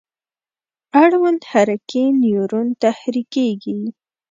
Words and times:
اړوند 1.03 1.41
حرکي 1.51 2.03
نیورون 2.21 2.67
تحریکیږي. 2.83 3.79